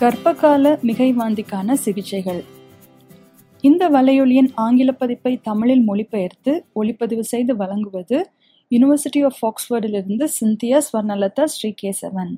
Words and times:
கர்ப்பகால 0.00 0.66
மிகைவாந்திக்கான 0.88 1.72
சிகிச்சைகள். 1.72 2.44
இந்த 3.64 3.82
வலையொலியின் 3.88 4.48
ஆங்கில 4.54 4.92
பதிப்பை 4.92 5.32
தமிழில் 5.42 5.82
மொழிபெயர்த்து 5.88 6.52
ஒளிப்பதிவு 6.74 7.24
செய்து 7.32 7.56
வழங்குவது 7.56 8.18
யுனிவர்சிட்டி 8.70 9.20
ஆஃப் 9.28 9.40
ஆக்ஸ்போர்டிலிருந்து 9.48 10.26
சிந்தியா 10.40 10.78
ஸ்வர்ணலதா 10.86 11.44
ஸ்ரீகேசவன் 11.54 12.32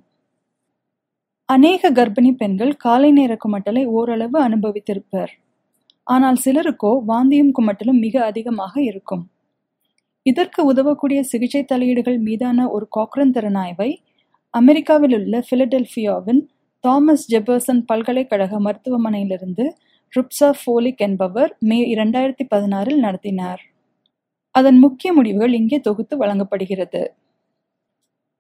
அநேக 1.48 1.90
கர்ப்பிணி 1.90 2.32
பெண்கள் 2.32 2.72
காலை 2.76 3.10
நேர 3.10 3.36
குமட்டலை 3.44 3.84
ஓரளவு 3.84 4.38
அனுபவித்திருப்பர். 4.48 5.32
ஆனால் 6.06 6.40
சிலருக்கோ 6.44 6.92
வாந்தியும் 7.08 7.52
குமட்டலும் 7.58 8.00
மிக 8.06 8.24
அதிகமாக 8.24 8.74
இருக்கும். 8.82 9.24
இதற்கு 10.26 10.64
உதவக்கூடிய 10.64 11.22
சிகிச்சை 11.22 11.62
தலையீடுகள் 11.64 12.18
மீதான 12.18 12.68
ஒரு 12.68 12.88
காக்ரன் 12.96 13.34
திறனாய்வை 13.36 13.90
அமெரிக்காவில் 14.50 15.14
உள்ள 15.14 15.44
பிலடெல்பியாவின் 15.50 16.42
தாமஸ் 16.84 17.26
ஜெபர்சன் 17.32 17.82
பல்கலைக்கழக 17.90 18.58
மருத்துவமனையிலிருந்து 18.60 19.64
ருப்சா 20.12 20.48
ஃபோலிக் 20.60 21.02
என்பவர் 21.06 21.50
மே 21.68 21.78
இரண்டாயிரத்தி 21.94 22.44
பதினாறில் 22.50 22.98
நடத்தினார். 22.98 23.60
அதன் 24.54 24.78
முக்கிய 24.78 25.10
முடிவுகள் 25.12 25.52
இங்கே 25.52 25.78
தொகுத்து 25.80 26.14
வழங்கப்படுகிறது. 26.16 27.02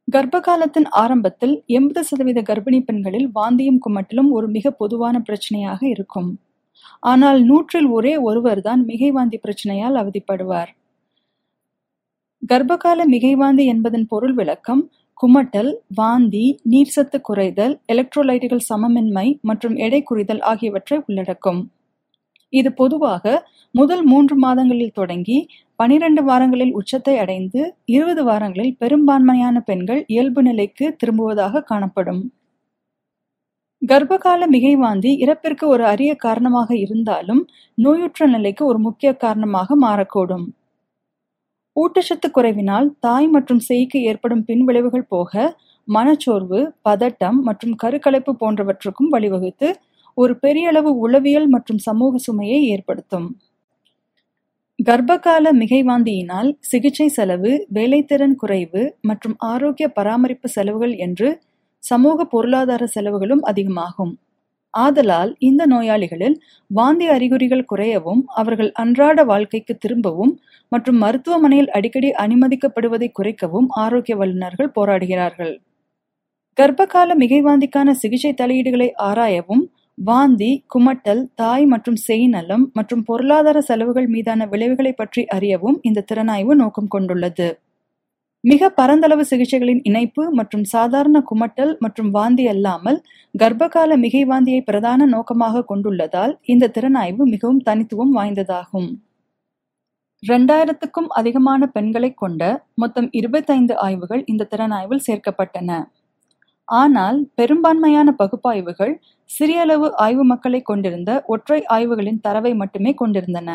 கர்ப்ப 0.08 0.40
காலத்தின் 0.40 0.88
ஆரம்பத்தில் 1.02 1.54
எண்பது 1.78 2.02
சதவீத 2.04 2.40
கர்ப்பிணி 2.42 2.80
பெண்களில் 2.80 3.28
வாந்தியும் 3.34 3.82
குமட்டலும் 3.84 4.30
ஒரு 4.30 4.48
மிக 4.48 4.72
பொதுவான 4.72 5.16
பிரச்சனையாக 5.28 5.80
இருக்கும். 5.94 6.30
ஆனால் 7.02 7.40
நூற்றில் 7.50 7.88
ஒரே 7.88 8.14
ஒருவர் 8.28 8.60
தான் 8.60 8.82
மிகைவாந்தி 8.90 9.38
பிரச்சனையால் 9.44 9.98
அவதிப்படுவார். 10.02 10.72
கர்ப்பகால 12.42 13.00
மிகைவாந்தி 13.14 13.64
என்பதன் 13.66 14.06
பொருள் 14.06 14.34
விளக்கம் 14.34 14.82
குமட்டல் 15.20 15.70
வாந்தி 15.94 16.46
நீர்சத்து 16.70 17.18
குறைதல் 17.28 17.74
எலக்ட்ரோலைட்டுகள் 17.92 18.62
சமமின்மை 18.68 19.26
மற்றும் 19.40 19.76
எடை 19.76 20.00
குறிதல் 20.02 20.40
ஆகியவற்றை 20.42 20.96
உள்ளடக்கும். 21.06 21.60
இது 22.52 22.70
பொதுவாக 22.72 23.24
முதல் 23.74 24.02
மூன்று 24.02 24.34
மாதங்களில் 24.36 24.96
தொடங்கி 24.96 25.36
பனிரெண்டு 25.76 26.22
வாரங்களில் 26.22 26.72
உச்சத்தை 26.72 27.14
அடைந்து 27.18 27.60
இருபது 27.94 28.24
வாரங்களில் 28.24 28.76
பெரும்பான்மையான 28.78 29.60
பெண்கள் 29.60 30.00
இயல்பு 30.06 30.42
நிலைக்கு 30.42 30.88
திரும்புவதாக 30.96 31.62
காணப்படும். 31.70 32.22
கர்ப்பகால 33.82 34.48
மிகைவாந்தி 34.54 35.12
இறப்பிற்கு 35.24 35.64
ஒரு 35.66 35.84
அரிய 35.84 36.12
காரணமாக 36.26 36.70
இருந்தாலும் 36.76 37.42
நோயுற்ற 37.78 38.26
நிலைக்கு 38.26 38.64
ஒரு 38.66 38.78
முக்கிய 38.78 39.12
காரணமாக 39.24 39.76
மாறக்கூடும். 39.86 40.44
ஊட்டச்சத்து 41.76 42.28
குறைவினால் 42.28 42.88
தாய் 43.00 43.26
மற்றும் 43.26 43.62
சேய்க்கு 43.68 43.98
ஏற்படும் 44.10 44.44
பின்விளைவுகள் 44.44 45.06
போக 45.08 45.32
மனச்சோர்வு 45.88 46.60
பதட்டம் 46.88 47.38
மற்றும் 47.42 47.76
கருக்கலைப்பு 47.82 48.32
போன்றவற்றுக்கும் 48.42 49.12
வழிவகுத்து 49.12 49.68
ஒரு 50.18 50.34
பெரிய 50.36 50.68
அளவு 50.68 50.90
உளவியல் 50.98 51.48
மற்றும் 51.48 51.78
சமூக 51.78 52.18
சுமையை 52.18 52.60
ஏற்படுத்தும். 52.74 53.28
கர்ப்பகால 54.78 55.46
மிகைவாந்தியினால் 55.52 56.50
சிகிச்சை 56.60 57.08
செலவு 57.08 57.50
வேலைத்திறன் 57.74 58.36
குறைவு 58.36 58.82
மற்றும் 59.00 59.36
ஆரோக்கிய 59.52 59.88
பராமரிப்பு 59.88 60.48
செலவுகள் 60.48 60.94
என்று 60.96 61.28
சமூக 61.82 62.24
பொருளாதார 62.24 62.86
செலவுகளும் 62.86 63.42
அதிகமாகும். 63.42 64.12
ஆதலால் 64.74 65.36
இந்த 65.38 65.66
நோயாளிகளில் 65.66 66.36
வாந்தி 66.70 67.06
அறிகுறிகள் 67.06 67.68
குறையவும் 67.72 68.22
அவர்கள் 68.34 68.70
அன்றாட 68.72 69.24
வாழ்க்கைக்கு 69.24 69.76
திரும்பவும் 69.76 70.32
மற்றும் 70.68 70.98
மருத்துவமனையில் 70.98 71.70
அடிக்கடி 71.70 72.10
அனுமதிக்கப்படுவதை 72.10 73.08
குறைக்கவும் 73.12 73.68
ஆரோக்கிய 73.74 74.16
வல்லுநர்கள் 74.16 74.74
போராடுகிறார்கள். 74.74 75.54
கர்ப்பகால 76.58 77.14
மிகைவாந்திக்கான 77.14 77.90
சிகிச்சை 77.90 78.32
தலையீடுகளை 78.32 78.88
ஆராயவும் 79.02 79.64
வாந்தி 79.98 80.64
குமட்டல் 80.74 81.22
தாய் 81.34 81.64
மற்றும் 81.64 81.96
செய்நலம் 81.96 82.70
மற்றும் 82.72 83.04
பொருளாதார 83.04 83.60
செலவுகள் 83.60 84.06
மீதான 84.06 84.46
விளைவுகளை 84.46 84.92
பற்றி 84.92 85.26
அறியவும் 85.26 85.78
இந்த 85.82 86.04
திறனாய்வு 86.10 86.54
நோக்கம் 86.54 86.88
கொண்டுள்ளது. 86.88 87.48
மிக 88.44 88.68
பரந்தளவு 88.78 89.24
சிகிச்சைகளின் 89.30 89.82
இணைப்பு 89.88 90.22
மற்றும் 90.38 90.64
சாதாரண 90.72 91.18
குமட்டல் 91.28 91.72
மற்றும் 91.84 92.08
வாந்தி 92.16 92.44
அல்லாமல் 92.52 92.98
கர்ப்பகால 93.34 93.96
மிகை 94.04 94.22
வாந்தியை 94.30 94.60
பிரதான 94.68 95.06
நோக்கமாக 95.12 95.62
கொண்டுள்ளதால் 95.68 96.32
இந்த 96.52 96.70
திறனாய்வு 96.76 97.24
மிகவும் 97.34 97.62
தனித்துவம் 97.68 98.12
வாய்ந்ததாகும். 98.18 98.90
இரண்டாயிரத்துக்கும் 100.22 101.08
அதிகமான 101.18 101.66
பெண்களை 101.76 102.10
கொண்ட 102.14 102.42
மொத்தம் 102.82 103.08
இருபத்தைந்து 103.20 103.74
ஆய்வுகள் 103.86 104.22
இந்த 104.32 104.48
திறனாய்வில் 104.52 105.06
சேர்க்கப்பட்டன. 105.08 105.70
ஆனால் 106.68 107.18
பெரும்பான்மையான 107.38 108.08
பகுப்பாய்வுகள் 108.20 108.94
சிறியளவு 109.30 109.88
ஆய்வு 110.04 110.24
மக்களை 110.24 110.60
கொண்டிருந்த 110.62 111.10
ஒற்றை 111.34 111.60
ஆய்வுகளின் 111.76 112.22
தரவை 112.26 112.52
மட்டுமே 112.62 112.92
கொண்டிருந்தன. 112.94 113.50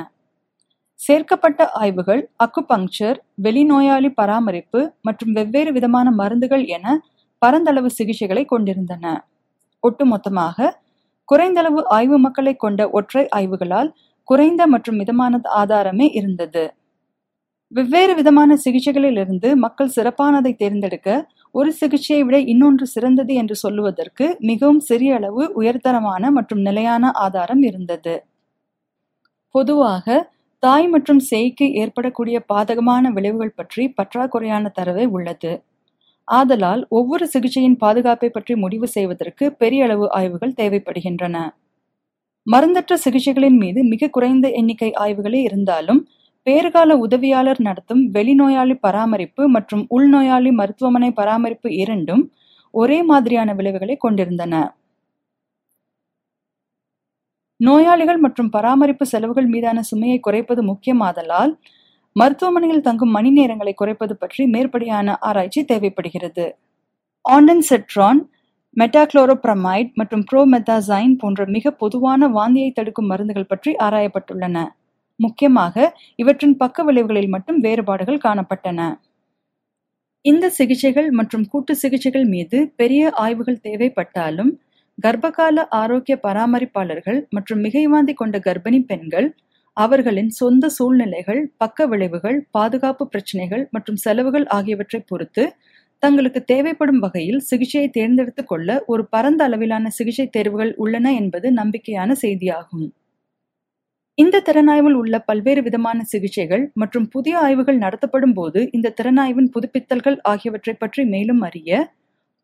சேர்க்கப்பட்ட 0.99 1.61
ஆய்வுகள் 1.81 2.21
அக்குபங்க்சர் 2.45 3.17
வெளிநோயாளி 3.45 4.09
பராமரிப்பு 4.19 4.79
மற்றும் 5.01 5.33
வெவ்வேறு 5.33 5.71
விதமான 5.71 6.07
மருந்துகள் 6.11 6.65
என 6.77 6.85
பரந்தளவு 7.41 7.89
சிகிச்சைகளை 7.97 8.43
கொண்டிருந்தன. 8.45 9.05
ஒட்டுமொத்தமாக 9.83 10.69
குறைந்தளவு 11.29 11.81
ஆய்வு 11.97 12.17
மக்களை 12.17 12.53
கொண்ட 12.55 12.81
ஒற்றை 12.89 13.23
ஆய்வுகளால் 13.37 13.89
குறைந்த 14.27 14.61
மற்றும் 14.67 14.97
மிதமான 15.01 15.39
ஆதாரமே 15.61 16.07
இருந்தது. 16.19 16.63
வெவ்வேறு 17.71 18.13
விதமான 18.15 18.51
சிகிச்சைகளிலிருந்து 18.65 19.49
மக்கள் 19.55 19.95
சிறப்பானதை 19.95 20.51
தேர்ந்தெடுக்க 20.55 21.09
ஒரு 21.55 21.69
சிகிச்சையை 21.71 22.21
விட 22.23 22.37
இன்னொன்று 22.53 22.85
சிறந்தது 22.85 23.33
என்று 23.33 23.55
சொல்லுவதற்கு 23.55 24.25
மிகவும் 24.49 24.81
சிறிய 24.89 25.13
அளவு 25.15 25.43
உயர்தரமான 25.61 26.31
மற்றும் 26.31 26.61
நிலையான 26.61 27.11
ஆதாரம் 27.25 27.63
இருந்தது. 27.69 28.15
பொதுவாக 29.55 30.17
தாய் 30.63 30.87
மற்றும் 30.87 31.21
சேய்க்கு 31.29 31.65
ஏற்படக்கூடிய 31.81 32.37
பாதகமான 32.51 33.09
விளைவுகள் 33.09 33.57
பற்றி 33.59 33.83
பற்றாக்குறையான 33.97 34.71
தரவே 34.77 35.05
உள்ளது. 35.05 35.51
ஆதலால் 36.27 36.81
ஒவ்வொரு 36.89 37.25
சிகிச்சையின் 37.33 37.77
பாதுகாப்பை 37.83 38.29
பற்றி 38.29 38.53
முடிவு 38.55 38.87
செய்வதற்கு 38.87 39.45
பெரிய 39.51 39.83
அளவு 39.83 40.05
ஆய்வுகள் 40.09 40.57
தேவைப்படுகின்றன. 40.61 41.35
மருந்தற்ற 42.47 42.93
சிகிச்சைகளின் 43.05 43.57
மீது 43.57 43.79
மிக 43.83 44.07
குறைந்த 44.07 44.47
எண்ணிக்கை 44.49 44.89
ஆய்வுகளே 45.03 45.41
இருந்தாலும் 45.43 46.01
பேறுகால 46.47 46.91
உதவியாளர் 47.05 47.61
நடத்தும் 47.61 48.03
வெளிநோயாளி 48.11 48.75
பராமரிப்பு 48.85 49.43
மற்றும் 49.47 49.83
உள்நோயாளி 49.89 50.51
மருத்துவமனை 50.51 51.09
பராமரிப்பு 51.11 51.69
இரண்டும் 51.83 52.23
ஒரே 52.73 52.99
மாதிரியான 53.01 53.53
விளைவுகளை 53.53 53.95
கொண்டிருந்தன. 53.97 54.55
நோயாளிகள் 57.59 58.17
மற்றும் 58.17 58.49
பராமரிப்பு 58.49 59.05
செலவுகள் 59.05 59.45
மீதான 59.45 59.81
சுமையை 59.81 60.19
குறைப்பது 60.19 60.61
முக்கியமாதலால் 60.63 61.53
மருத்துவமனையில் 62.15 62.81
தங்கும் 62.81 63.11
மணி 63.11 63.29
நேரங்களை 63.29 63.73
குறைப்பது 63.75 64.13
பற்றி 64.17 64.43
மேற்படியான 64.45 65.15
ஆராய்ச்சி 65.19 65.61
தேவைப்படுகிறது. 65.63 66.45
ஆண்டன் 67.25 67.63
செட்ரான் 67.69 68.21
மெட்டாக்ளோரோப்ரமைட் 68.77 69.89
மற்றும் 69.93 70.23
ப்ரோமெத்தாசைன் 70.31 71.13
போன்ற 71.15 71.45
மிக 71.45 71.71
பொதுவான 71.71 72.27
வாந்தியை 72.27 72.71
தடுக்கும் 72.71 73.09
மருந்துகள் 73.11 73.47
பற்றி 73.47 73.71
ஆராயப்பட்டுள்ளன. 73.79 74.57
முக்கியமாக 75.19 75.75
இவற்றின் 76.15 76.57
பக்க 76.57 76.83
விளைவுகளில் 76.83 77.33
மட்டும் 77.35 77.59
வேறுபாடுகள் 77.59 78.23
காணப்பட்டன. 78.25 78.81
இந்த 80.25 80.45
சிகிச்சைகள் 80.49 81.09
மற்றும் 81.11 81.45
கூட்டு 81.47 81.73
சிகிச்சைகள் 81.75 82.25
மீது 82.25 82.57
பெரிய 82.75 83.09
ஆய்வுகள் 83.15 83.63
தேவைப்பட்டாலும் 83.63 84.51
கர்ப்பகால 84.97 85.63
ஆரோக்கிய 85.71 86.15
பராமரிப்பாளர்கள் 86.23 87.19
மற்றும் 87.29 87.61
மிகைவாந்தி 87.63 88.13
கொண்ட 88.13 88.37
கர்ப்பிணி 88.39 88.79
பெண்கள் 88.85 89.27
அவர்களின் 89.77 90.29
சொந்த 90.29 90.69
சூழ்நிலைகள் 90.69 91.41
பக்க 91.57 91.85
விளைவுகள் 91.85 92.37
பாதுகாப்பு 92.51 93.05
பிரச்சனைகள் 93.07 93.63
மற்றும் 93.71 93.95
செலவுகள் 93.95 94.45
ஆகியவற்றை 94.47 94.99
பொறுத்து 95.05 95.43
தங்களுக்கு 96.03 96.39
தேவைப்படும் 96.43 96.99
வகையில் 96.99 97.39
சிகிச்சையை 97.39 97.89
தேர்ந்தெடுத்துக் 97.89 98.47
கொள்ள 98.47 98.69
ஒரு 98.85 99.03
பரந்த 99.05 99.43
அளவிலான 99.43 99.89
சிகிச்சை 99.89 100.25
தேர்வுகள் 100.27 100.73
உள்ளன 100.75 101.13
என்பது 101.13 101.47
நம்பிக்கையான 101.51 102.11
செய்தியாகும். 102.21 102.87
இந்த 104.17 104.41
திறனாய்வில் 104.41 104.93
உள்ள 104.93 105.15
பல்வேறு 105.19 105.61
விதமான 105.61 105.99
சிகிச்சைகள் 106.03 106.63
மற்றும் 106.73 107.07
புதிய 107.09 107.39
ஆய்வுகள் 107.39 107.77
நடத்தப்படும் 107.77 108.33
போது 108.33 108.59
இந்த 108.71 108.93
திறனாய்வின் 109.01 109.49
புதுப்பித்தல்கள் 109.55 110.17
ஆகியவற்றை 110.23 110.73
பற்றி 110.73 111.03
மேலும் 111.05 111.41
அறிய 111.41 111.71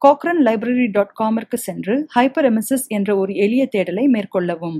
காக்ரன் 0.04 0.42
லைப்ரரி 0.46 0.86
டாட் 0.92 1.12
காமிற்கு 1.20 1.58
சென்று 1.58 1.94
ஹைப்பர் 2.16 2.48
எமிசிஸ் 2.50 2.88
என்ற 2.88 3.10
ஒரு 3.16 3.34
எளிய 3.36 3.64
தேடலை 3.76 4.04
மேற்கொள்ளவும். 4.16 4.80